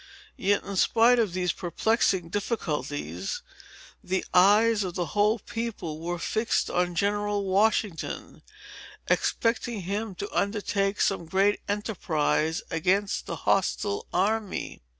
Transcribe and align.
Yet, 0.37 0.63
in 0.63 0.77
spite 0.77 1.19
of 1.19 1.33
these 1.33 1.51
perplexing 1.53 2.29
difficulties, 2.29 3.43
the 4.03 4.25
eyes 4.33 4.83
of 4.83 4.95
the 4.95 5.05
whole 5.13 5.37
people 5.37 5.99
were 5.99 6.17
fixed 6.17 6.71
on 6.71 6.95
General 6.95 7.45
Washington, 7.45 8.41
expecting 9.11 9.81
him 9.83 10.15
to 10.15 10.31
undertake 10.35 10.99
some 11.01 11.27
great 11.27 11.59
enterprise 11.67 12.63
against 12.71 13.27
the 13.27 13.35
hostile 13.45 14.07
army. 14.11 14.81